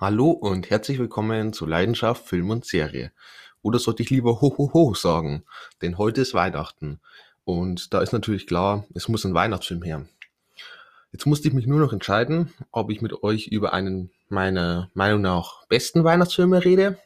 [0.00, 3.12] Hallo und herzlich willkommen zu Leidenschaft Film und Serie.
[3.60, 5.44] Oder sollte ich lieber ho ho ho sagen,
[5.82, 7.00] denn heute ist Weihnachten
[7.44, 10.06] und da ist natürlich klar, es muss ein Weihnachtsfilm her.
[11.12, 15.20] Jetzt musste ich mich nur noch entscheiden, ob ich mit euch über einen meiner Meinung
[15.20, 16.96] nach besten Weihnachtsfilme rede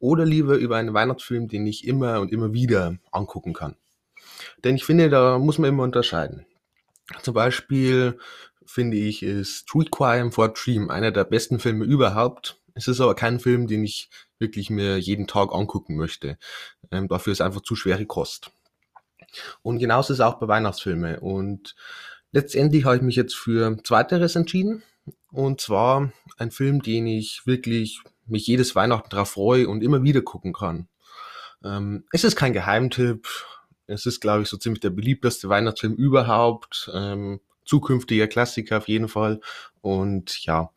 [0.00, 3.76] oder lieber über einen Weihnachtsfilm, den ich immer und immer wieder angucken kann.
[4.64, 6.46] Denn ich finde, da muss man immer unterscheiden.
[7.20, 8.18] Zum Beispiel
[8.68, 12.60] finde ich, ist Requiem for a Dream einer der besten Filme überhaupt.
[12.74, 16.38] Es ist aber kein Film, den ich wirklich mir jeden Tag angucken möchte.
[16.90, 18.52] Ähm, dafür ist einfach zu schwere Kost.
[19.62, 21.18] Und genauso ist es auch bei Weihnachtsfilmen.
[21.18, 21.74] Und
[22.30, 24.82] letztendlich habe ich mich jetzt für Zweiteres entschieden.
[25.32, 30.22] Und zwar ein Film, den ich wirklich mich jedes Weihnachten darauf freue und immer wieder
[30.22, 30.88] gucken kann.
[31.64, 33.26] Ähm, es ist kein Geheimtipp.
[33.86, 36.90] Es ist, glaube ich, so ziemlich der beliebteste Weihnachtsfilm überhaupt.
[36.92, 39.40] Ähm, zukünftiger Klassiker auf jeden Fall.
[39.80, 40.70] Und ja,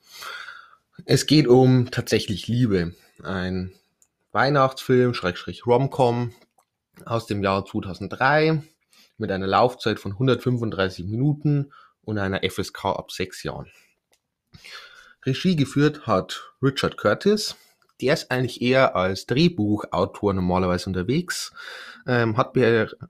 [1.06, 2.94] es geht um tatsächlich Liebe.
[3.24, 3.74] Ein
[4.32, 6.34] Weihnachtsfilm, Schrägstrich Romcom
[7.06, 8.64] aus dem Jahr 2003
[9.18, 13.72] mit einer Laufzeit von 135 Minuten und einer FSK ab 6 Jahren.
[15.26, 17.56] Regie geführt hat Richard Curtis.
[18.02, 21.54] Der ist eigentlich eher als Drehbuchautor normalerweise unterwegs.
[22.08, 22.56] Ähm, hat,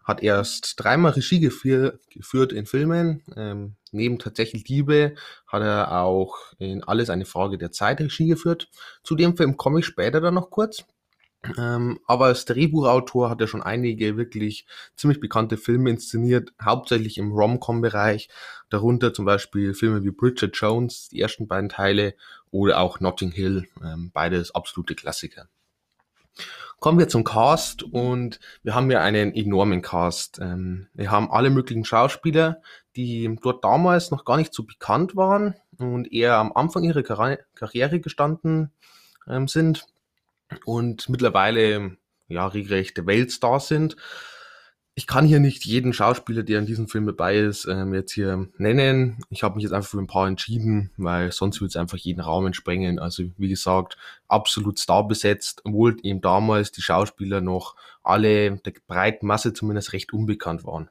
[0.03, 3.23] hat erst dreimal Regie geführ, geführt in Filmen.
[3.35, 5.15] Ähm, neben tatsächlich Liebe
[5.47, 8.69] hat er auch in Alles eine Frage der Zeit Regie geführt.
[9.03, 10.83] Zu dem Film komme ich später dann noch kurz.
[11.57, 17.31] Ähm, aber als Drehbuchautor hat er schon einige wirklich ziemlich bekannte Filme inszeniert, hauptsächlich im
[17.31, 18.29] Rom-Com-Bereich,
[18.69, 22.13] darunter zum Beispiel Filme wie Bridget Jones, die ersten beiden Teile,
[22.51, 25.47] oder auch Notting Hill, ähm, beides absolute Klassiker.
[26.79, 30.39] Kommen wir zum Cast und wir haben ja einen enormen Cast.
[30.41, 32.61] Ähm, wir haben alle möglichen Schauspieler,
[32.95, 37.99] die dort damals noch gar nicht so bekannt waren und eher am Anfang ihrer Karriere
[37.99, 38.71] gestanden
[39.27, 39.85] ähm, sind
[40.65, 43.95] und mittlerweile ja regelrechte Weltstars sind.
[44.93, 48.49] Ich kann hier nicht jeden Schauspieler, der in diesem Film dabei ist, ähm, jetzt hier
[48.57, 49.23] nennen.
[49.29, 52.19] Ich habe mich jetzt einfach für ein paar entschieden, weil sonst würde es einfach jeden
[52.19, 52.99] Raum entsprengen.
[52.99, 53.97] Also wie gesagt,
[54.27, 60.11] absolut star besetzt, obwohl eben damals die Schauspieler noch alle der breiten Masse zumindest recht
[60.11, 60.89] unbekannt waren.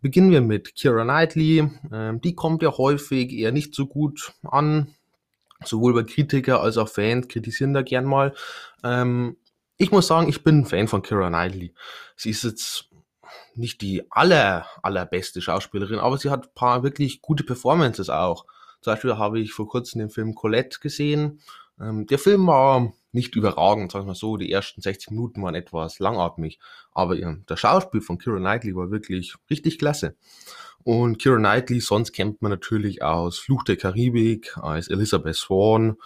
[0.00, 1.70] Beginnen wir mit Kira Knightley.
[1.92, 4.88] Ähm, die kommt ja häufig eher nicht so gut an
[5.64, 8.34] sowohl bei Kritiker als auch Fans kritisieren da gern mal.
[8.82, 9.36] Ähm,
[9.76, 11.72] ich muss sagen, ich bin ein Fan von Kira Knightley.
[12.16, 12.88] Sie ist jetzt
[13.54, 18.46] nicht die aller, allerbeste Schauspielerin, aber sie hat paar wirklich gute Performances auch.
[18.80, 21.40] Zum Beispiel habe ich vor kurzem den Film Colette gesehen.
[21.80, 24.36] Ähm, der Film war nicht überragend, sagen wir mal so.
[24.36, 26.58] Die ersten 60 Minuten waren etwas langatmig.
[26.92, 30.16] Aber ja, der Schauspiel von Kira Knightley war wirklich richtig klasse.
[30.82, 35.96] Und Kira Knightley, sonst kennt man natürlich aus Fluch der Karibik, als Elizabeth Swan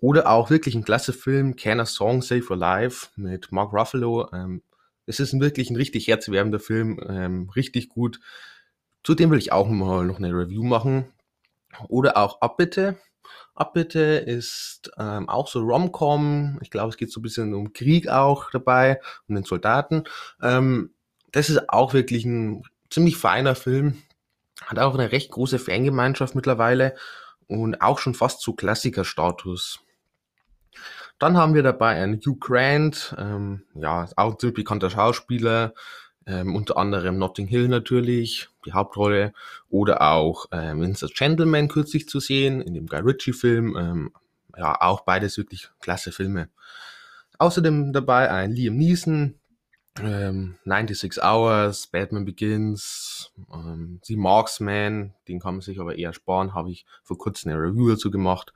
[0.00, 4.28] oder auch wirklich ein klasse Film, Can a Song Save Your Life mit Mark Ruffalo.
[4.32, 4.62] Ähm,
[5.10, 8.20] es ist wirklich ein richtig herzwärmender Film, ähm, richtig gut.
[9.02, 11.12] Zudem will ich auch mal noch eine Review machen.
[11.88, 12.96] Oder auch Abbitte.
[13.54, 16.58] Abbitte ist ähm, auch so Rom-Com.
[16.62, 20.04] Ich glaube, es geht so ein bisschen um Krieg auch dabei, um den Soldaten.
[20.40, 20.94] Ähm,
[21.32, 24.02] das ist auch wirklich ein ziemlich feiner Film.
[24.64, 26.94] Hat auch eine recht große Fangemeinschaft mittlerweile
[27.48, 29.80] und auch schon fast zu Klassikerstatus.
[31.20, 35.74] Dann haben wir dabei einen Hugh Grant, ähm, ja, auch ziemlich bekannter Schauspieler,
[36.26, 39.34] ähm, unter anderem Notting Hill natürlich, die Hauptrolle,
[39.68, 44.12] oder auch ähm, in The Gentleman kürzlich zu sehen, in dem Guy Ritchie-Film, ähm,
[44.56, 46.48] ja, auch beides wirklich klasse Filme.
[47.38, 49.34] Außerdem dabei ein Liam Neeson,
[50.02, 56.54] ähm, 96 Hours, Batman Begins, ähm, The Marksman, den kann man sich aber eher sparen,
[56.54, 58.54] habe ich vor kurzem eine Review dazu gemacht.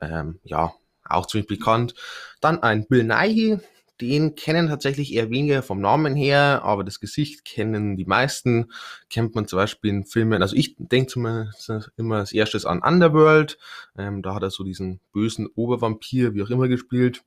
[0.00, 0.72] Ähm, ja,
[1.08, 1.94] auch ziemlich bekannt.
[2.40, 3.58] Dann ein Bill Nighy,
[4.00, 8.70] den kennen tatsächlich eher weniger vom Namen her, aber das Gesicht kennen die meisten.
[9.08, 13.58] Kennt man zum Beispiel in Filmen, also ich denke zumindest immer als erstes an Underworld.
[13.96, 17.24] Ähm, da hat er so diesen bösen Obervampir, wie auch immer, gespielt.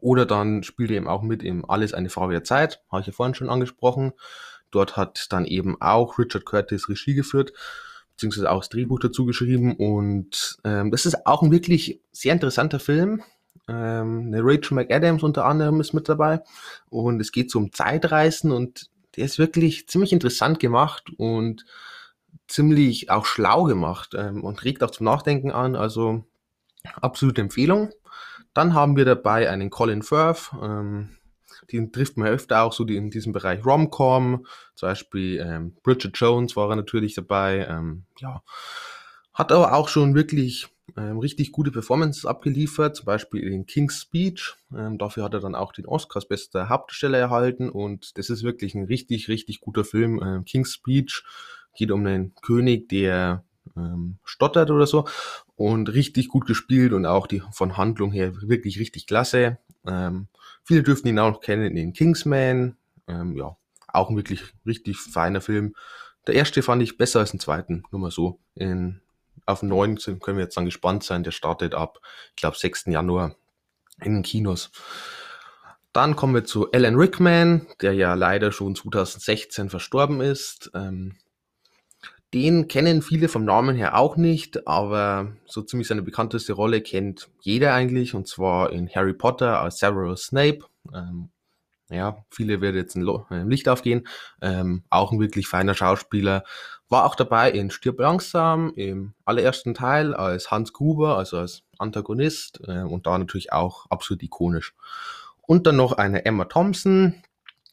[0.00, 3.06] Oder dann spielt er eben auch mit im Alles eine Frage der Zeit, habe ich
[3.06, 4.12] ja vorhin schon angesprochen.
[4.70, 7.52] Dort hat dann eben auch Richard Curtis Regie geführt,
[8.16, 9.76] beziehungsweise auch das Drehbuch dazu geschrieben.
[9.76, 13.22] Und ähm, das ist auch ein wirklich sehr interessanter Film.
[13.68, 16.42] Ähm, eine Rachel McAdams unter anderem ist mit dabei.
[16.88, 21.66] Und es geht so um Zeitreisen und der ist wirklich ziemlich interessant gemacht und
[22.48, 25.76] ziemlich auch schlau gemacht ähm, und regt auch zum Nachdenken an.
[25.76, 26.24] Also
[26.94, 27.90] absolute Empfehlung.
[28.54, 31.10] Dann haben wir dabei einen Colin Firth, ähm,
[31.72, 36.16] den trifft man öfter auch so die, in diesem Bereich Rom-Com, zum Beispiel ähm, Bridget
[36.16, 38.42] Jones war er natürlich dabei, ähm, ja,
[39.34, 44.54] hat aber auch schon wirklich ähm, richtig gute Performances abgeliefert, zum Beispiel in King's Speech.
[44.74, 48.44] Ähm, dafür hat er dann auch den Oscar als bester Hauptdarsteller erhalten und das ist
[48.44, 50.20] wirklich ein richtig, richtig guter Film.
[50.22, 51.24] Ähm, King's Speech
[51.74, 53.44] geht um einen König, der
[53.76, 55.06] ähm, stottert oder so
[55.56, 59.58] und richtig gut gespielt und auch die von Handlung her wirklich richtig klasse.
[59.86, 60.28] Ähm,
[60.62, 62.76] viele dürften ihn auch noch kennen in Kingsman.
[63.08, 63.56] Ähm, ja,
[63.88, 65.74] auch ein wirklich richtig feiner Film.
[66.26, 68.38] Der erste fand ich besser als den zweiten, nur mal so.
[68.54, 69.00] In,
[69.46, 71.22] auf den neuen können wir jetzt dann gespannt sein.
[71.22, 72.00] Der startet ab,
[72.30, 72.86] ich glaube, 6.
[72.86, 73.36] Januar
[74.00, 74.70] in den Kinos.
[75.92, 80.70] Dann kommen wir zu Alan Rickman, der ja leider schon 2016 verstorben ist.
[80.74, 81.16] Ähm,
[82.34, 87.28] den kennen viele vom Namen her auch nicht, aber so ziemlich seine bekannteste Rolle kennt
[87.40, 90.60] jeder eigentlich, und zwar in Harry Potter als Severus Snape.
[90.92, 91.30] Ähm,
[91.88, 94.08] ja, viele werden jetzt äh, Licht aufgehen.
[94.42, 96.42] Ähm, auch ein wirklich feiner Schauspieler.
[96.88, 102.60] War auch dabei in Stirb langsam im allerersten Teil als Hans Gruber, also als Antagonist
[102.66, 104.74] äh, und da natürlich auch absolut ikonisch.
[105.42, 107.22] Und dann noch eine Emma Thompson.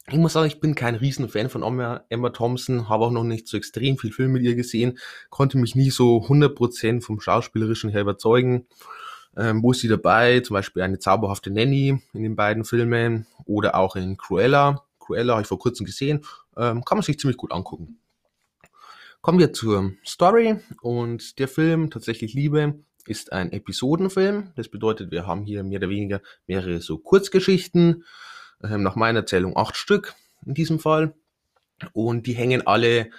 [0.08, 3.48] Ich muss sagen, ich bin kein Riesenfan von Emma, Emma Thompson, habe auch noch nicht
[3.48, 4.98] so extrem viel Film mit ihr gesehen,
[5.30, 8.66] konnte mich nie so 100% vom Schauspielerischen her überzeugen
[9.36, 10.40] ähm, wo ist sie dabei?
[10.40, 14.84] Zum Beispiel eine zauberhafte Nanny in den beiden Filmen oder auch in Cruella.
[14.98, 16.24] Cruella habe ich vor kurzem gesehen.
[16.56, 17.98] Ähm, kann man sich ziemlich gut angucken.
[19.20, 24.52] Kommen wir zur Story und der Film Tatsächlich Liebe ist ein Episodenfilm.
[24.56, 28.04] Das bedeutet, wir haben hier mehr oder weniger mehrere so Kurzgeschichten.
[28.68, 30.14] Ähm, nach meiner Erzählung acht Stück
[30.46, 31.14] in diesem Fall.
[31.92, 33.10] Und die hängen alle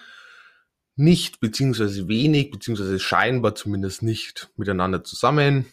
[0.95, 5.65] nicht, beziehungsweise wenig, beziehungsweise scheinbar zumindest nicht miteinander zusammen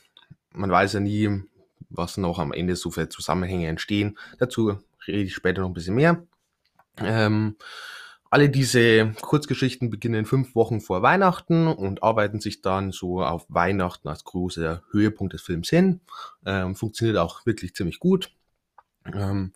[0.55, 1.43] man weiß ja nie,
[1.91, 4.19] was noch am Ende so für Zusammenhänge entstehen.
[4.39, 6.23] Dazu rede ich später noch ein bisschen mehr.
[6.99, 7.57] Ähm,
[8.31, 14.09] alle diese Kurzgeschichten beginnen fünf Wochen vor Weihnachten und arbeiten sich dann so auf Weihnachten
[14.09, 16.01] als großer Höhepunkt des Films hin.
[16.47, 18.31] Ähm, funktioniert auch wirklich ziemlich gut.
[19.07, 19.53] Ähm,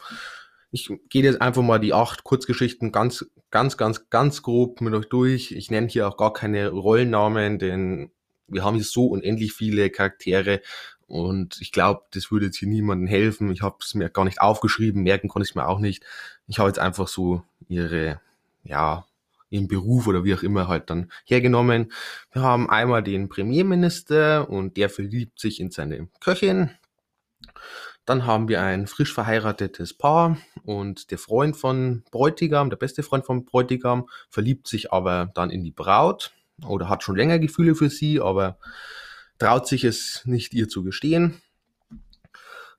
[0.71, 5.09] ich gehe jetzt einfach mal die acht Kurzgeschichten ganz, ganz, ganz, ganz grob mit euch
[5.09, 5.53] durch.
[5.53, 8.11] Ich nenne hier auch gar keine Rollennamen, denn
[8.49, 10.61] wir haben hier so unendlich viele Charaktere
[11.07, 13.51] und ich glaube, das würde jetzt hier niemandem helfen.
[13.53, 16.05] Ich habe es mir gar nicht aufgeschrieben, merken konnte ich es mir auch nicht.
[16.49, 18.21] Ich habe jetzt einfach so ihre,
[18.65, 19.07] ja,
[19.49, 21.93] ihren Beruf oder wie auch immer halt dann hergenommen.
[22.33, 26.71] Wir haben einmal den Premierminister und der verliebt sich in seine Köchin.
[28.07, 33.27] Dann haben wir ein frisch verheiratetes Paar und der Freund von Bräutigam, der beste Freund
[33.27, 36.33] von Bräutigam, verliebt sich aber dann in die Braut
[36.65, 38.59] oder hat schon länger Gefühle für sie, aber
[39.39, 41.43] traut sich es nicht ihr zu gestehen.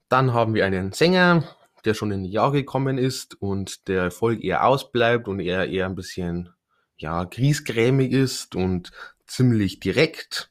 [0.08, 1.44] Dann haben wir einen Sänger,
[1.84, 5.88] der schon in die Jahre gekommen ist und der Erfolg eher ausbleibt und er eher
[5.88, 6.50] ein bisschen,
[6.98, 8.92] ja, griesgrämig ist und
[9.26, 10.50] ziemlich direkt.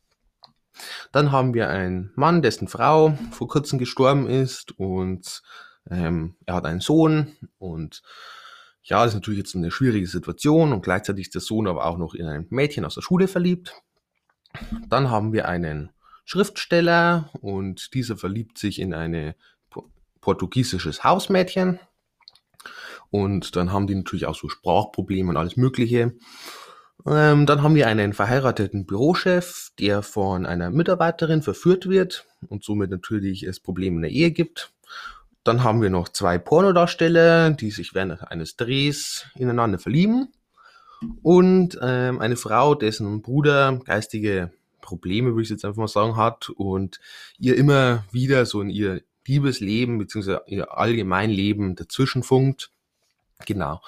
[1.12, 5.42] Dann haben wir einen Mann, dessen Frau vor kurzem gestorben ist und
[5.90, 8.02] ähm, er hat einen Sohn und
[8.82, 11.98] ja, das ist natürlich jetzt eine schwierige Situation und gleichzeitig ist der Sohn aber auch
[11.98, 13.74] noch in ein Mädchen aus der Schule verliebt.
[14.88, 15.90] Dann haben wir einen
[16.24, 19.34] Schriftsteller und dieser verliebt sich in eine
[20.20, 21.78] portugiesisches Hausmädchen.
[23.10, 26.14] Und dann haben die natürlich auch so Sprachprobleme und alles Mögliche.
[27.06, 32.90] Ähm, dann haben wir einen verheirateten Bürochef, der von einer Mitarbeiterin verführt wird und somit
[32.90, 34.72] natürlich es Probleme in der Ehe gibt.
[35.44, 40.32] Dann haben wir noch zwei Pornodarsteller, die sich während eines Drehs ineinander verlieben.
[41.22, 46.48] Und ähm, eine Frau, dessen Bruder geistige Probleme, würde ich jetzt einfach mal sagen, hat
[46.48, 46.98] und
[47.38, 50.38] ihr immer wieder so in ihr Liebesleben bzw.
[50.46, 52.70] ihr Allgemeinleben dazwischen funkt.
[53.44, 53.80] Genau.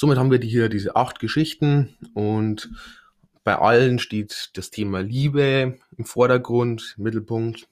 [0.00, 2.70] Somit haben wir hier diese acht Geschichten und
[3.42, 7.66] bei allen steht das Thema Liebe im Vordergrund, im Mittelpunkt.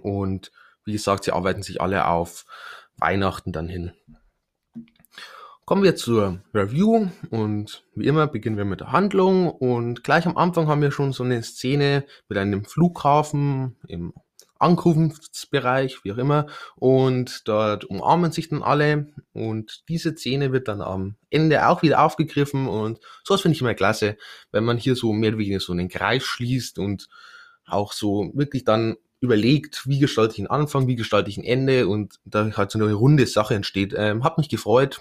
[0.00, 0.50] Und
[0.86, 2.46] wie gesagt, sie arbeiten sich alle auf
[2.96, 3.92] Weihnachten dann hin.
[5.66, 10.38] Kommen wir zur Review und wie immer beginnen wir mit der Handlung und gleich am
[10.38, 14.14] Anfang haben wir schon so eine Szene mit einem Flughafen im
[14.62, 19.08] Ankunftsbereich, wie auch immer, und dort umarmen sich dann alle.
[19.32, 22.68] Und diese Szene wird dann am Ende auch wieder aufgegriffen.
[22.68, 24.16] Und sowas finde ich immer klasse,
[24.50, 27.08] wenn man hier so mehr oder weniger so einen Kreis schließt und
[27.66, 31.88] auch so wirklich dann überlegt, wie gestalte ich einen Anfang, wie gestalte ich ein Ende.
[31.88, 33.94] Und da halt so eine runde Sache entsteht.
[33.96, 35.00] Ähm, hat mich gefreut,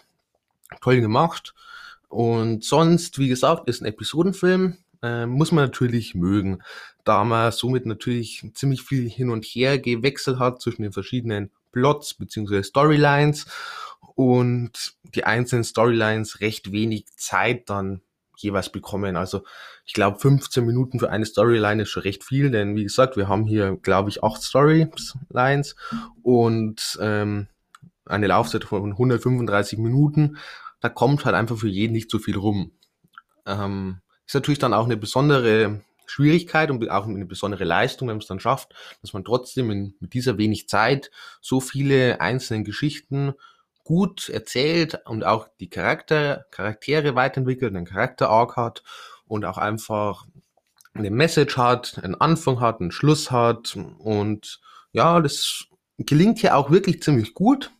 [0.81, 1.53] toll gemacht.
[2.07, 6.61] Und sonst, wie gesagt, ist ein Episodenfilm, äh, muss man natürlich mögen,
[7.03, 12.13] da man somit natürlich ziemlich viel hin und her gewechselt hat zwischen den verschiedenen Plots
[12.13, 12.63] bzw.
[12.63, 13.45] Storylines
[14.15, 18.01] und die einzelnen Storylines recht wenig Zeit dann
[18.37, 19.15] jeweils bekommen.
[19.15, 19.43] Also
[19.85, 23.27] ich glaube 15 Minuten für eine Storyline ist schon recht viel, denn wie gesagt, wir
[23.27, 25.75] haben hier, glaube ich, acht Storylines
[26.23, 27.47] und ähm,
[28.05, 30.37] eine Laufzeit von 135 Minuten.
[30.79, 32.71] Da kommt halt einfach für jeden nicht so viel rum.
[33.45, 34.01] Ähm,
[34.31, 38.27] ist natürlich dann auch eine besondere Schwierigkeit und auch eine besondere Leistung, wenn man es
[38.27, 41.11] dann schafft, dass man trotzdem in, mit dieser wenig Zeit
[41.41, 43.33] so viele einzelne Geschichten
[43.83, 48.83] gut erzählt und auch die Charakter, Charaktere weiterentwickelt, einen Charakter-Arc hat
[49.25, 50.25] und auch einfach
[50.93, 54.61] eine Message hat, einen Anfang hat, einen Schluss hat und
[54.93, 55.65] ja, das
[55.97, 57.71] gelingt hier auch wirklich ziemlich gut.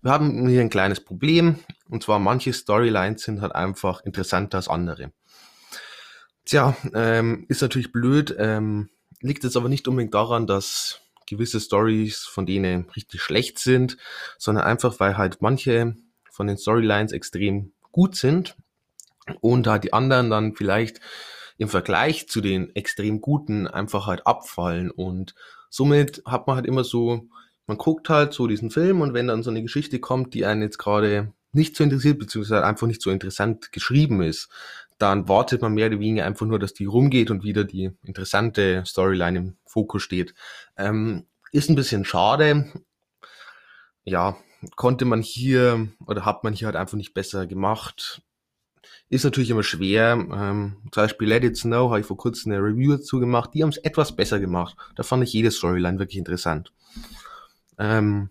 [0.00, 1.58] Wir haben hier ein kleines Problem
[1.90, 5.12] und zwar manche Storylines sind halt einfach interessanter als andere.
[6.48, 8.88] Tja, ähm, ist natürlich blöd, ähm,
[9.20, 13.98] liegt jetzt aber nicht unbedingt daran, dass gewisse Stories von denen richtig schlecht sind,
[14.38, 15.94] sondern einfach, weil halt manche
[16.30, 18.56] von den Storylines extrem gut sind
[19.42, 21.00] und da die anderen dann vielleicht
[21.58, 24.90] im Vergleich zu den extrem guten einfach halt abfallen.
[24.90, 25.34] Und
[25.68, 27.28] somit hat man halt immer so,
[27.66, 30.62] man guckt halt so diesen Film und wenn dann so eine Geschichte kommt, die einen
[30.62, 34.48] jetzt gerade nicht so interessiert, beziehungsweise einfach nicht so interessant geschrieben ist,
[34.98, 38.84] dann wartet man mehr oder weniger einfach nur, dass die rumgeht und wieder die interessante
[38.84, 40.34] Storyline im Fokus steht.
[40.76, 42.72] Ähm, ist ein bisschen schade.
[44.04, 44.36] Ja,
[44.76, 48.22] konnte man hier oder hat man hier halt einfach nicht besser gemacht.
[49.08, 50.12] Ist natürlich immer schwer.
[50.14, 53.50] Ähm, zum Beispiel Let It Snow habe ich vor kurzem eine Review dazu gemacht.
[53.54, 54.76] Die haben es etwas besser gemacht.
[54.96, 56.72] Da fand ich jede Storyline wirklich interessant.
[57.78, 58.30] Ähm,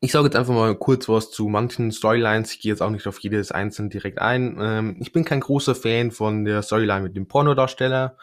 [0.00, 2.52] ich sage jetzt einfach mal kurz was zu manchen Storylines.
[2.52, 4.56] Ich gehe jetzt auch nicht auf jedes einzelne direkt ein.
[4.60, 8.16] Ähm, ich bin kein großer Fan von der Storyline mit dem Pornodarsteller.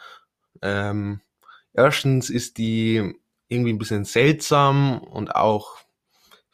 [0.62, 1.20] Ähm,
[1.72, 3.14] erstens ist die
[3.48, 5.78] irgendwie ein bisschen seltsam und auch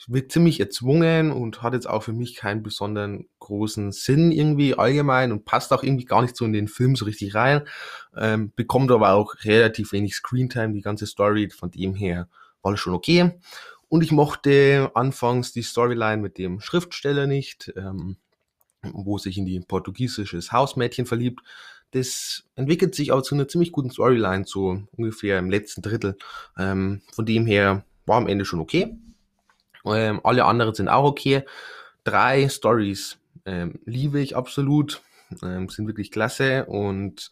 [0.09, 5.31] wird ziemlich erzwungen und hat jetzt auch für mich keinen besonderen großen Sinn irgendwie allgemein
[5.33, 7.62] und passt auch irgendwie gar nicht so in den Film so richtig rein.
[8.16, 11.50] Ähm, bekommt aber auch relativ wenig Screentime, die ganze Story.
[11.50, 12.28] Von dem her
[12.62, 13.38] war schon okay.
[13.92, 18.16] Und ich mochte anfangs die Storyline mit dem Schriftsteller nicht, ähm,
[18.80, 21.42] wo sich in die portugiesisches Hausmädchen verliebt.
[21.90, 26.16] Das entwickelt sich aber zu einer ziemlich guten Storyline, so ungefähr im letzten Drittel.
[26.56, 28.96] Ähm, von dem her war am Ende schon okay.
[29.84, 31.42] Ähm, alle anderen sind auch okay.
[32.02, 35.02] Drei Stories ähm, liebe ich absolut,
[35.42, 37.30] ähm, sind wirklich klasse und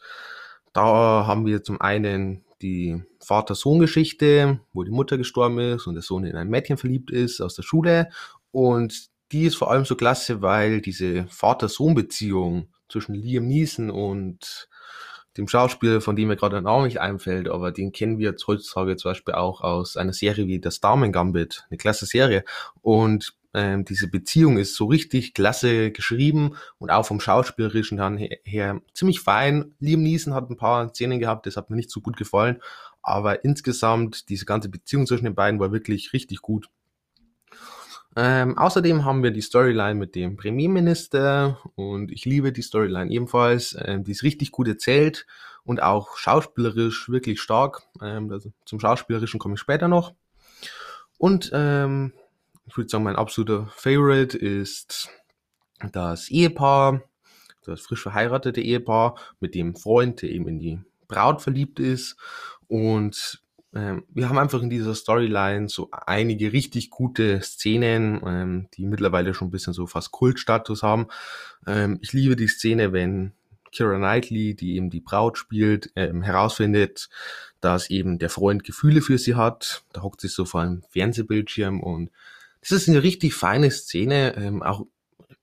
[0.75, 6.25] da haben wir zum einen die Vater-Sohn-Geschichte, wo die Mutter gestorben ist und der Sohn
[6.25, 8.11] in ein Mädchen verliebt ist aus der Schule.
[8.51, 14.69] Und die ist vor allem so klasse, weil diese Vater-Sohn-Beziehung zwischen Liam Neeson und
[15.37, 18.97] dem Schauspieler, von dem mir gerade ein Name nicht einfällt, aber den kennen wir heutzutage
[18.97, 22.45] zum Beispiel auch aus einer Serie wie das Damen Gambit, eine klasse Serie.
[22.83, 28.81] Und ähm, diese Beziehung ist so richtig klasse geschrieben und auch vom Schauspielerischen her, her
[28.95, 29.75] ziemlich fein.
[29.81, 32.61] Liam Neeson hat ein paar Szenen gehabt, das hat mir nicht so gut gefallen,
[33.03, 36.69] aber insgesamt diese ganze Beziehung zwischen den beiden war wirklich richtig gut.
[38.17, 43.77] Ähm, außerdem haben wir die Storyline mit dem Premierminister und ich liebe die Storyline ebenfalls.
[43.81, 45.27] Ähm, die ist richtig gut erzählt
[45.65, 47.83] und auch schauspielerisch wirklich stark.
[48.03, 50.15] Ähm, also zum Schauspielerischen komme ich später noch.
[51.19, 52.13] Und ähm,
[52.71, 55.11] ich würde sagen, mein absoluter Favorite ist
[55.93, 57.03] das Ehepaar,
[57.65, 62.17] das frisch verheiratete Ehepaar mit dem Freund, der eben in die Braut verliebt ist.
[62.69, 63.43] Und
[63.75, 69.35] ähm, wir haben einfach in dieser Storyline so einige richtig gute Szenen, ähm, die mittlerweile
[69.35, 71.09] schon ein bisschen so fast Kultstatus haben.
[71.67, 73.33] Ähm, ich liebe die Szene, wenn
[73.73, 77.09] Kira Knightley, die eben die Braut spielt, ähm, herausfindet,
[77.61, 79.83] dass eben der Freund Gefühle für sie hat.
[79.93, 82.11] Da hockt sie so vor einem Fernsehbildschirm und
[82.61, 84.87] das ist eine richtig feine Szene, ähm, auch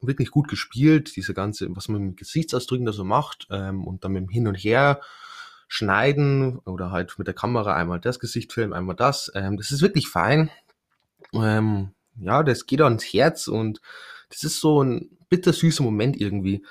[0.01, 4.11] wirklich gut gespielt, diese ganze, was man mit Gesichtsausdrücken da so macht ähm, und dann
[4.13, 5.01] mit dem Hin und Her
[5.67, 9.31] schneiden oder halt mit der Kamera einmal das Gesicht filmen, einmal das.
[9.35, 10.49] Ähm, das ist wirklich fein.
[11.33, 13.81] Ähm, ja, das geht ans Herz und
[14.29, 16.65] das ist so ein bittersüßer Moment irgendwie.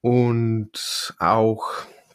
[0.00, 1.66] Und auch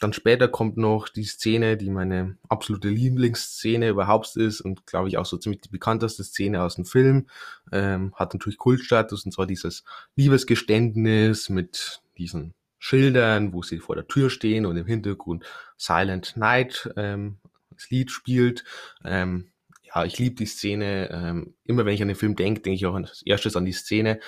[0.01, 5.17] dann später kommt noch die Szene, die meine absolute Lieblingsszene überhaupt ist und glaube ich
[5.19, 7.27] auch so ziemlich die bekannteste Szene aus dem Film.
[7.71, 9.83] Ähm, hat natürlich Kultstatus und zwar dieses
[10.15, 15.45] Liebesgeständnis mit diesen Schildern, wo sie vor der Tür stehen und im Hintergrund
[15.77, 17.37] Silent Night ähm,
[17.69, 18.63] das Lied spielt.
[19.05, 19.51] Ähm,
[19.83, 21.11] ja, ich liebe die Szene.
[21.11, 23.71] Ähm, immer wenn ich an den Film denke, denke ich auch als erstes an die
[23.71, 24.19] Szene.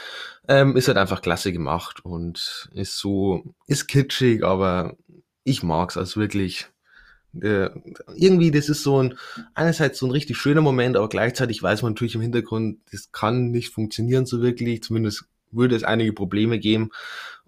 [0.47, 4.97] Ähm, ist halt einfach klasse gemacht und ist so, ist kitschig, aber
[5.43, 6.67] ich mag's also wirklich.
[7.41, 7.69] Äh,
[8.15, 9.17] irgendwie, das ist so ein,
[9.55, 13.49] einerseits so ein richtig schöner Moment, aber gleichzeitig weiß man natürlich im Hintergrund, das kann
[13.49, 14.83] nicht funktionieren so wirklich.
[14.83, 16.91] Zumindest würde es einige Probleme geben.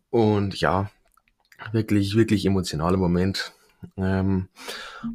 [0.09, 0.89] Und ja,
[1.71, 3.53] Wirklich, wirklich emotionaler Moment.
[3.97, 4.49] Ähm,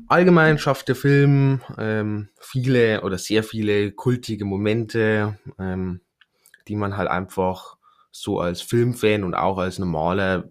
[0.08, 6.00] allgemein schafft der Film ähm, viele oder sehr viele kultige Momente, ähm,
[6.68, 7.76] die man halt einfach
[8.12, 10.50] so als Filmfan und auch als normaler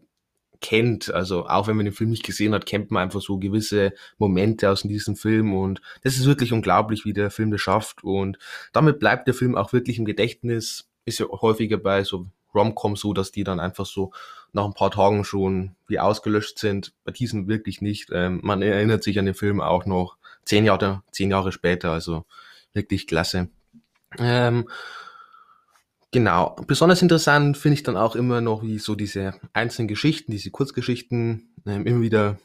[0.61, 1.13] kennt.
[1.13, 4.69] Also auch wenn man den Film nicht gesehen hat, kennt man einfach so gewisse Momente
[4.69, 8.37] aus diesem Film und das ist wirklich unglaublich, wie der Film das schafft und
[8.73, 10.89] damit bleibt der Film auch wirklich im Gedächtnis.
[11.05, 14.11] Ist ja häufiger bei so Romcom so, dass die dann einfach so
[14.51, 16.93] nach ein paar Tagen schon wie ausgelöscht sind.
[17.03, 18.09] Bei diesem wirklich nicht.
[18.11, 22.25] Ähm, man erinnert sich an den Film auch noch zehn Jahre, zehn Jahre später, also
[22.73, 23.49] wirklich klasse.
[24.17, 24.67] Ähm,
[26.11, 26.55] Genau.
[26.65, 31.53] Besonders interessant finde ich dann auch immer noch, wie so diese einzelnen Geschichten, diese Kurzgeschichten
[31.67, 32.39] ähm, immer wieder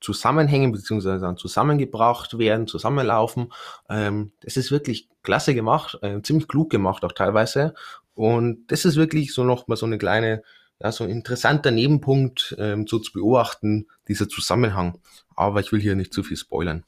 [0.00, 3.52] zusammenhängen beziehungsweise dann zusammengebracht werden, zusammenlaufen.
[3.88, 7.74] Ähm, das ist wirklich klasse gemacht, äh, ziemlich klug gemacht auch teilweise.
[8.14, 10.42] Und das ist wirklich so noch mal so eine kleine,
[10.80, 14.98] ja, so ein interessanter Nebenpunkt ähm, so zu beobachten, dieser Zusammenhang.
[15.36, 16.84] Aber ich will hier nicht zu viel spoilern.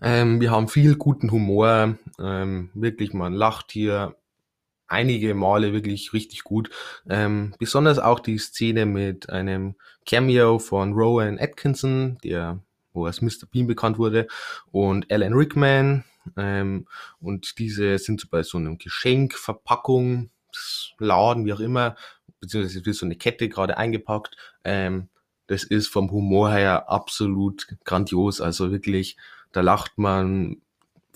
[0.00, 4.14] Ähm, wir haben viel guten Humor, ähm, wirklich, man lacht hier
[4.88, 6.70] einige Male wirklich richtig gut.
[7.08, 12.60] Ähm, besonders auch die Szene mit einem Cameo von Rowan Atkinson, der
[12.96, 13.46] wo als Mr.
[13.50, 14.26] Bean bekannt wurde,
[14.72, 16.04] und Alan Rickman.
[16.36, 16.88] Ähm,
[17.20, 21.94] und diese sind so bei so einem Geschenkverpackungsladen, wie auch immer,
[22.40, 24.36] beziehungsweise wird so eine Kette gerade eingepackt.
[24.64, 25.08] Ähm,
[25.46, 28.40] das ist vom Humor her absolut grandios.
[28.40, 29.16] Also wirklich,
[29.52, 30.60] da lacht man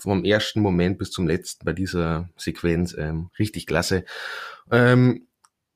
[0.01, 4.05] vom ersten Moment bis zum letzten bei dieser Sequenz ähm, richtig klasse.
[4.71, 5.27] Ähm,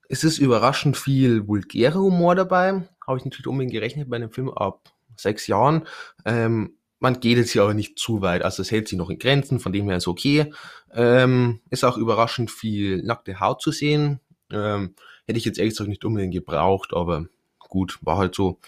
[0.09, 2.87] es ist überraschend viel vulgärer Humor dabei.
[3.05, 5.85] Habe ich natürlich unbedingt gerechnet bei einem Film ab sechs Jahren.
[6.25, 8.41] Ähm, man geht jetzt hier aber nicht zu weit.
[8.41, 10.53] Also es hält sich noch in Grenzen, von dem her ist okay.
[10.93, 14.21] Ähm, ist auch überraschend viel nackte Haut zu sehen.
[14.51, 14.95] Ähm,
[15.27, 17.25] hätte ich jetzt ehrlich gesagt nicht unbedingt gebraucht, aber
[17.59, 18.59] gut, war halt so.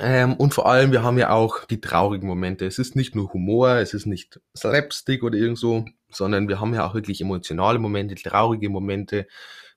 [0.00, 2.66] Ähm, und vor allem, wir haben ja auch die traurigen Momente.
[2.66, 6.74] Es ist nicht nur Humor, es ist nicht Slapstick oder irgend so, sondern wir haben
[6.74, 9.26] ja auch wirklich emotionale Momente, traurige Momente,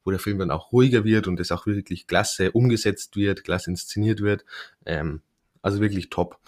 [0.03, 3.69] wo der Film dann auch ruhiger wird und es auch wirklich klasse umgesetzt wird, klasse
[3.69, 4.45] inszeniert wird.
[4.85, 5.21] Ähm,
[5.61, 6.39] also wirklich top.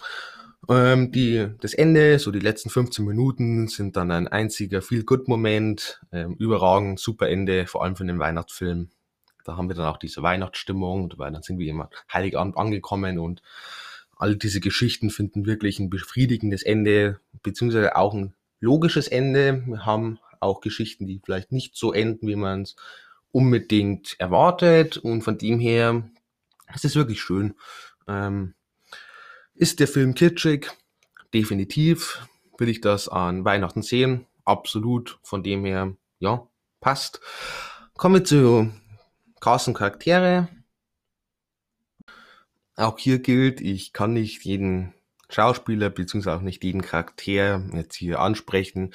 [0.68, 6.34] Ähm, die, das Ende, so die letzten 15 Minuten, sind dann ein einziger Feel-Good-Moment, ähm,
[6.38, 8.88] überragend, super Ende, vor allem für den Weihnachtsfilm.
[9.44, 13.42] Da haben wir dann auch diese Weihnachtsstimmung, weil dann sind wir immer Heiligabend angekommen und
[14.16, 19.62] all diese Geschichten finden wirklich ein befriedigendes Ende, beziehungsweise auch ein logisches Ende.
[19.66, 22.76] Wir haben auch Geschichten, die vielleicht nicht so enden, wie man es
[23.32, 24.98] unbedingt erwartet.
[24.98, 26.02] Und von dem her,
[26.74, 27.54] es ist wirklich schön.
[28.06, 28.54] Ähm,
[29.54, 30.70] ist der Film kitschig?
[31.32, 32.26] Definitiv.
[32.58, 34.26] Will ich das an Weihnachten sehen?
[34.44, 35.18] Absolut.
[35.22, 36.46] Von dem her, ja,
[36.80, 37.20] passt.
[37.96, 38.70] Kommen wir zu
[39.40, 40.48] Cast Charaktere.
[42.76, 44.94] Auch hier gilt, ich kann nicht jeden
[45.28, 48.92] Schauspieler beziehungsweise auch nicht jeden Charakter jetzt hier ansprechen.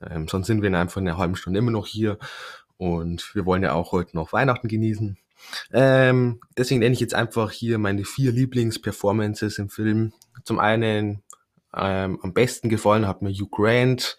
[0.00, 2.18] Ähm, sonst sind wir in einfach einer halben Stunde immer noch hier
[2.76, 5.18] und wir wollen ja auch heute noch Weihnachten genießen.
[5.72, 10.12] Ähm, deswegen nenne ich jetzt einfach hier meine vier Lieblingsperformances im Film.
[10.44, 11.22] Zum einen
[11.76, 14.18] ähm, am besten gefallen hat mir Hugh Grant.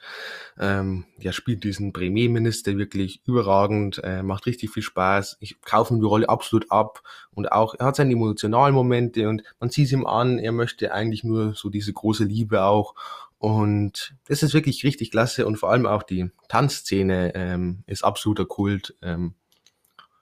[0.59, 5.37] Ähm, der spielt diesen Premierminister wirklich überragend, äh, macht richtig viel Spaß.
[5.39, 9.43] Ich kaufe ihm die Rolle absolut ab und auch er hat seine emotionalen Momente und
[9.59, 12.95] man sieht ihm an, er möchte eigentlich nur so diese große Liebe auch.
[13.37, 18.45] Und das ist wirklich richtig klasse und vor allem auch die Tanzszene ähm, ist absoluter
[18.45, 18.95] Kult.
[19.01, 19.33] Ähm,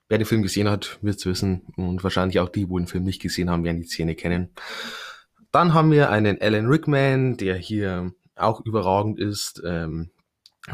[0.09, 3.03] wer den Film gesehen hat, wird es wissen und wahrscheinlich auch die, wo den Film
[3.03, 4.49] nicht gesehen haben, werden die Szene kennen.
[5.51, 10.11] Dann haben wir einen Alan Rickman, der hier auch überragend ist, ähm,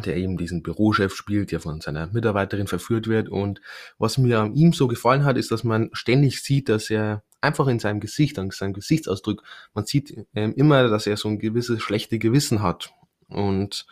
[0.06, 3.30] der eben diesen Bürochef spielt, der von seiner Mitarbeiterin verführt wird.
[3.30, 3.62] Und
[3.98, 7.68] was mir an ihm so gefallen hat, ist, dass man ständig sieht, dass er einfach
[7.68, 11.82] in seinem Gesicht, an seinem Gesichtsausdruck, man sieht ähm, immer, dass er so ein gewisses
[11.82, 12.92] schlechte Gewissen hat.
[13.30, 13.86] Und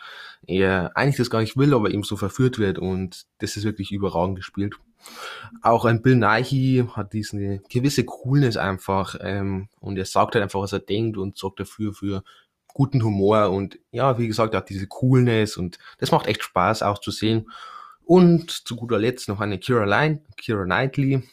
[0.48, 2.78] er eigentlich das gar nicht will, aber eben so verführt wird.
[2.80, 4.76] Und das ist wirklich überragend gespielt.
[5.62, 10.62] Auch ein Bill Nighy hat diese gewisse Coolness einfach ähm, und er sagt halt einfach,
[10.62, 12.24] was er denkt und sorgt dafür für
[12.68, 16.84] guten Humor und ja, wie gesagt, er hat diese Coolness und das macht echt Spaß
[16.84, 17.50] auch zu sehen.
[18.04, 21.24] Und zu guter Letzt noch eine Kira, Line, Kira Knightley.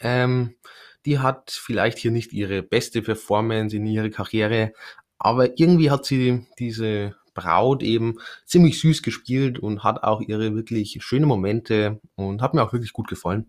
[0.00, 0.56] Ähm,
[1.04, 4.72] die hat vielleicht hier nicht ihre beste Performance in ihrer Karriere,
[5.18, 10.98] aber irgendwie hat sie diese Braut eben ziemlich süß gespielt und hat auch ihre wirklich
[11.00, 13.46] schönen Momente und hat mir auch wirklich gut gefallen.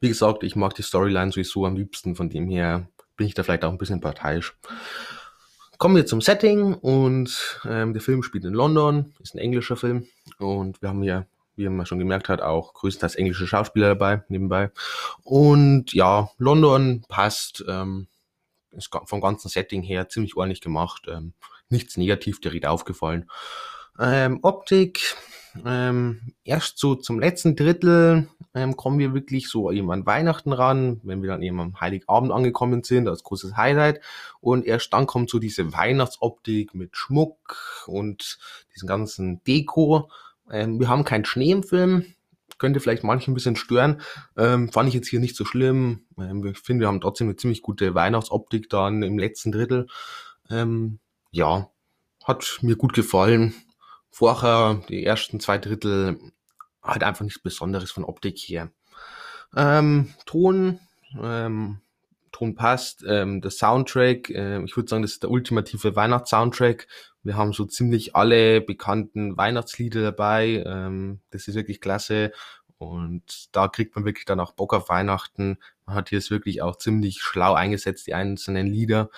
[0.00, 3.42] Wie gesagt, ich mag die Storyline sowieso am liebsten, von dem her bin ich da
[3.42, 4.56] vielleicht auch ein bisschen parteiisch.
[5.78, 10.06] Kommen wir zum Setting und ähm, der Film spielt in London, ist ein englischer Film
[10.38, 11.26] und wir haben hier
[11.58, 14.70] wie man schon gemerkt hat, auch größtenteils englische Schauspieler dabei, nebenbei.
[15.24, 18.06] Und ja, London passt, ähm,
[18.70, 21.06] ist vom ganzen Setting her ziemlich ordentlich gemacht.
[21.08, 21.34] Ähm,
[21.70, 23.30] nichts negativ direkt aufgefallen.
[23.98, 25.16] Ähm, Optik,
[25.66, 31.00] ähm, erst so zum letzten Drittel ähm, kommen wir wirklich so eben an Weihnachten ran,
[31.02, 34.00] wenn wir dann eben am Heiligabend angekommen sind, als großes Highlight.
[34.40, 38.38] Und erst dann kommt so diese Weihnachtsoptik mit Schmuck und
[38.74, 40.10] diesen ganzen Deko.
[40.50, 42.04] Ähm, wir haben keinen Schnee im Film,
[42.58, 44.00] könnte vielleicht manche ein bisschen stören.
[44.36, 46.06] Ähm, fand ich jetzt hier nicht so schlimm.
[46.18, 49.86] Ähm, ich finde, wir haben trotzdem eine ziemlich gute Weihnachtsoptik dann im letzten Drittel.
[50.50, 50.98] Ähm,
[51.30, 51.70] ja,
[52.24, 53.54] hat mir gut gefallen.
[54.10, 56.18] Vorher, die ersten zwei Drittel,
[56.82, 58.70] halt einfach nichts Besonderes von Optik her.
[59.56, 60.80] Ähm, Ton,
[61.20, 61.80] ähm,
[62.32, 63.04] Ton passt.
[63.06, 66.86] Ähm, der Soundtrack, äh, ich würde sagen, das ist der ultimative Weihnachtssoundtrack.
[67.22, 70.62] Wir haben so ziemlich alle bekannten Weihnachtslieder dabei.
[70.66, 72.32] Ähm, das ist wirklich klasse.
[72.78, 75.58] Und da kriegt man wirklich dann auch Bock auf Weihnachten.
[75.84, 79.10] Man hat hier es wirklich auch ziemlich schlau eingesetzt, die einzelnen Lieder.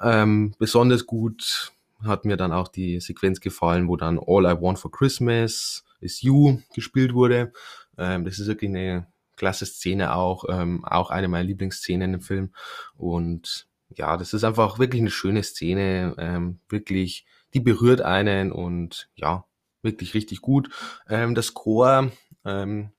[0.00, 1.72] Ähm, besonders gut
[2.04, 6.22] hat mir dann auch die Sequenz gefallen, wo dann All I Want for Christmas is
[6.22, 7.52] You gespielt wurde.
[7.96, 12.52] Ähm, das ist wirklich eine klasse Szene auch, ähm, auch eine meiner Lieblingsszenen im Film.
[12.96, 19.08] Und ja, das ist einfach wirklich eine schöne Szene, ähm, wirklich, die berührt einen und
[19.14, 19.44] ja,
[19.82, 20.68] wirklich richtig gut.
[21.08, 22.10] Ähm, das Chor
[22.44, 22.90] ähm,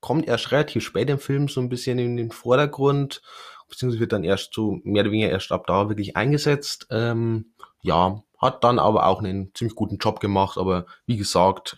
[0.00, 3.22] kommt erst relativ spät im Film so ein bisschen in den Vordergrund,
[3.68, 6.86] beziehungsweise wird dann erst so mehr oder weniger erst ab da wirklich eingesetzt.
[6.90, 11.76] Ähm, ja, hat dann aber auch einen ziemlich guten Job gemacht, aber wie gesagt,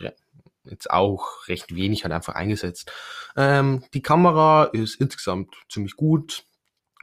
[0.64, 2.92] jetzt auch recht wenig halt einfach eingesetzt.
[3.36, 6.44] Ähm, die Kamera ist insgesamt ziemlich gut.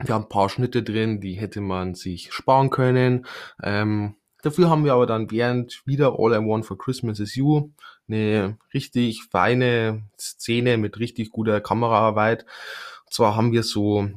[0.04, 3.26] Wir haben ein paar Schnitte drin, die hätte man sich sparen können.
[3.64, 7.70] Ähm, dafür haben wir aber dann während wieder All I Want for Christmas is You
[8.08, 12.46] eine richtig feine Szene mit richtig guter Kameraarbeit.
[13.06, 14.10] Und zwar haben wir so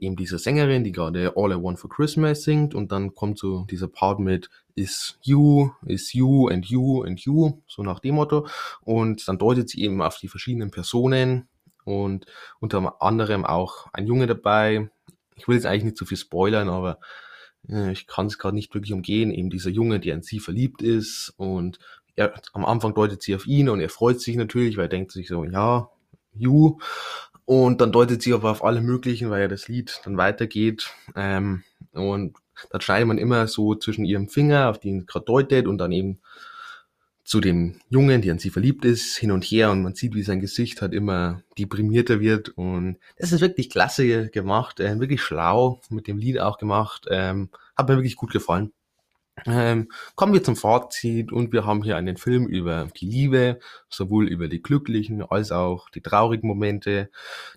[0.00, 2.74] eben diese Sängerin, die gerade All I Want for Christmas singt.
[2.74, 7.62] Und dann kommt so dieser Part mit Is You, Is You and You and You,
[7.66, 8.46] so nach dem Motto.
[8.82, 11.48] Und dann deutet sie eben auf die verschiedenen Personen.
[11.84, 12.26] Und
[12.60, 14.90] unter anderem auch ein Junge dabei.
[15.36, 16.98] Ich will jetzt eigentlich nicht zu viel spoilern, aber
[17.68, 20.82] äh, ich kann es gerade nicht wirklich umgehen, eben dieser Junge, der in sie verliebt
[20.82, 21.32] ist.
[21.36, 21.78] Und
[22.18, 25.12] er, am Anfang deutet sie auf ihn und er freut sich natürlich, weil er denkt
[25.12, 25.88] sich so, ja,
[26.34, 26.78] You,
[27.48, 30.92] und dann deutet sie aber auf alle möglichen, weil ja das Lied dann weitergeht.
[31.16, 32.36] Ähm, und
[32.70, 36.20] dann schneidet man immer so zwischen ihrem Finger, auf den gerade deutet, und dann eben
[37.24, 39.70] zu dem Jungen, der an sie verliebt ist, hin und her.
[39.70, 42.50] Und man sieht, wie sein Gesicht halt immer deprimierter wird.
[42.50, 47.06] Und das ist wirklich klasse gemacht, äh, wirklich schlau, mit dem Lied auch gemacht.
[47.10, 48.72] Ähm, hat mir wirklich gut gefallen.
[49.46, 54.28] Ähm, kommen wir zum Fazit und wir haben hier einen Film über die Liebe, sowohl
[54.28, 57.10] über die glücklichen als auch die traurigen Momente.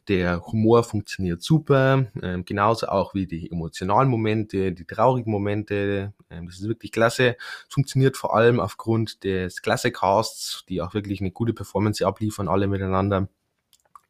[0.08, 6.13] Der Humor funktioniert super, ähm, genauso auch wie die emotionalen Momente, die traurigen Momente.
[6.30, 7.36] Ähm, das ist wirklich klasse.
[7.70, 12.67] Funktioniert vor allem aufgrund des klasse Casts, die auch wirklich eine gute Performance abliefern, alle
[12.67, 13.28] miteinander.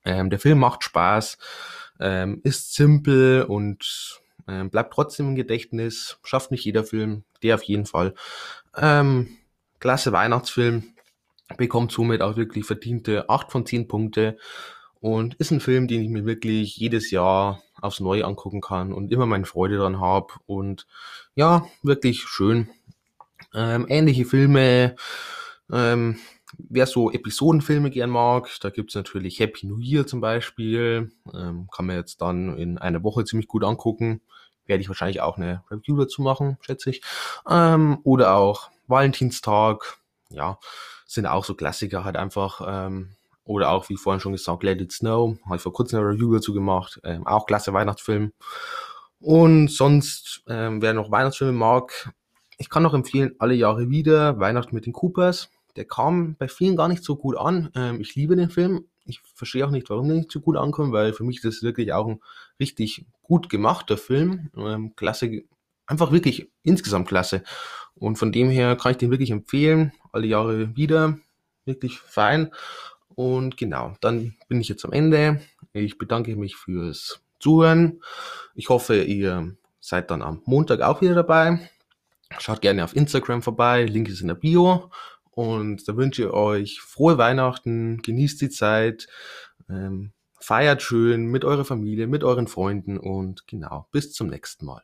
[0.03, 1.37] Ähm, der Film macht Spaß,
[1.99, 7.63] ähm, ist simpel und ähm, bleibt trotzdem im Gedächtnis, schafft nicht jeder Film, der auf
[7.63, 8.13] jeden Fall.
[8.75, 9.37] Ähm,
[9.79, 10.83] klasse Weihnachtsfilm,
[11.57, 14.37] bekommt somit auch wirklich verdiente 8 von 10 Punkte
[14.99, 19.11] und ist ein Film, den ich mir wirklich jedes Jahr aufs Neue angucken kann und
[19.11, 20.87] immer meine Freude dran habe und
[21.35, 22.69] ja, wirklich schön.
[23.53, 24.95] Ähm, ähnliche Filme,
[25.71, 26.19] ähm,
[26.57, 31.11] wer so Episodenfilme gern mag, da gibt's natürlich Happy New Year zum Beispiel.
[31.33, 34.21] Ähm, kann man jetzt dann in einer Woche ziemlich gut angucken.
[34.65, 37.01] Werde ich wahrscheinlich auch eine Review dazu machen, schätze ich.
[37.49, 39.97] Ähm, oder auch Valentinstag.
[40.29, 40.59] Ja,
[41.05, 42.61] sind auch so Klassiker halt einfach.
[42.65, 45.37] Ähm, oder auch, wie vorhin schon gesagt, Let It Snow.
[45.45, 47.01] Habe ich vor kurzem eine Review dazu gemacht.
[47.03, 48.31] Ähm, auch klasse Weihnachtsfilm.
[49.19, 52.13] Und sonst, ähm, wer noch Weihnachtsfilme mag,
[52.57, 56.75] ich kann noch empfehlen, alle Jahre wieder Weihnachten mit den Coopers der kam bei vielen
[56.75, 57.71] gar nicht so gut an.
[57.75, 58.85] Ähm, ich liebe den Film.
[59.05, 61.63] Ich verstehe auch nicht, warum der nicht so gut ankommt, weil für mich ist das
[61.63, 62.21] wirklich auch ein
[62.59, 64.49] richtig gut gemachter Film.
[64.55, 65.43] Ähm, klasse,
[65.87, 67.43] einfach wirklich insgesamt klasse.
[67.95, 69.91] Und von dem her kann ich den wirklich empfehlen.
[70.11, 71.17] Alle Jahre wieder.
[71.65, 72.51] Wirklich fein.
[73.15, 75.41] Und genau, dann bin ich jetzt am Ende.
[75.73, 78.01] Ich bedanke mich fürs Zuhören.
[78.55, 81.69] Ich hoffe, ihr seid dann am Montag auch wieder dabei.
[82.39, 83.83] Schaut gerne auf Instagram vorbei.
[83.83, 84.89] Link ist in der Bio.
[85.31, 89.07] Und da wünsche ich euch frohe Weihnachten, genießt die Zeit,
[89.69, 94.83] ähm, feiert schön mit eurer Familie, mit euren Freunden und genau, bis zum nächsten Mal.